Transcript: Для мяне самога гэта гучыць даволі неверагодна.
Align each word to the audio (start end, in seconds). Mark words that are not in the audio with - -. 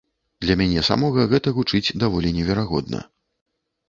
Для 0.43 0.53
мяне 0.61 0.81
самога 0.87 1.25
гэта 1.33 1.53
гучыць 1.57 1.95
даволі 2.05 2.31
неверагодна. 2.39 3.03